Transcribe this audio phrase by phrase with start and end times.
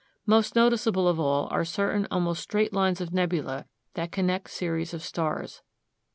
[0.25, 5.03] Most noticeable of all are certain almost straight lines of nebula that connect series of
[5.03, 5.61] stars.